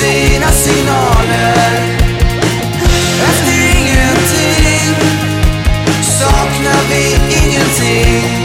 [0.00, 1.80] dina signaler.
[3.28, 4.96] Efter ingenting
[6.02, 7.04] saknar vi
[7.44, 8.43] ingenting.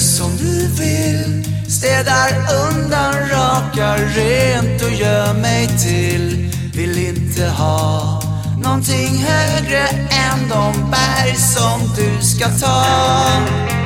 [0.00, 1.44] som du vill.
[1.68, 2.28] Städar
[2.64, 6.52] undan, rakar rent och gör mig till.
[6.74, 8.22] Vill inte ha
[8.62, 13.79] någonting högre än de berg som du ska ta.